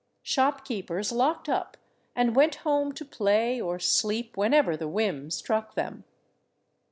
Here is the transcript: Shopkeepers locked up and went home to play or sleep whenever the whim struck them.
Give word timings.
Shopkeepers 0.23 1.11
locked 1.11 1.47
up 1.47 1.77
and 2.15 2.35
went 2.35 2.55
home 2.65 2.91
to 2.93 3.05
play 3.05 3.61
or 3.61 3.77
sleep 3.77 4.35
whenever 4.35 4.75
the 4.75 4.87
whim 4.87 5.29
struck 5.29 5.75
them. 5.75 6.05